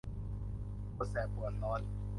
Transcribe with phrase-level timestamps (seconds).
[0.95, 1.81] ปวดแสบปวดร้อน